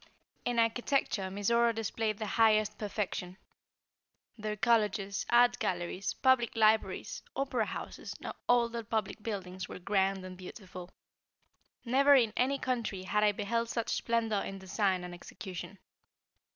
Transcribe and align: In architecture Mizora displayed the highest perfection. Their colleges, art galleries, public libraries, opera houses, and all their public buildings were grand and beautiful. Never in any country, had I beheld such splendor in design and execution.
In 0.45 0.57
architecture 0.57 1.29
Mizora 1.29 1.75
displayed 1.75 2.17
the 2.17 2.25
highest 2.25 2.79
perfection. 2.79 3.37
Their 4.35 4.55
colleges, 4.55 5.27
art 5.29 5.59
galleries, 5.59 6.15
public 6.15 6.55
libraries, 6.55 7.21
opera 7.35 7.67
houses, 7.67 8.15
and 8.19 8.33
all 8.49 8.67
their 8.67 8.81
public 8.81 9.21
buildings 9.21 9.69
were 9.69 9.77
grand 9.77 10.25
and 10.25 10.35
beautiful. 10.35 10.89
Never 11.85 12.15
in 12.15 12.33
any 12.35 12.57
country, 12.57 13.03
had 13.03 13.23
I 13.23 13.31
beheld 13.31 13.69
such 13.69 13.89
splendor 13.89 14.41
in 14.43 14.57
design 14.57 15.03
and 15.03 15.13
execution. 15.13 15.77